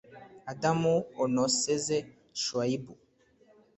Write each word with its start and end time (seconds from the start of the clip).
Adamu 0.51 0.93
Onoze 1.23 1.97
Shuaibu 2.41 2.93